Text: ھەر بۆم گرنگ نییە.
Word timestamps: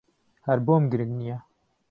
ھەر 0.47 0.57
بۆم 0.67 0.83
گرنگ 0.91 1.13
نییە. 1.19 1.37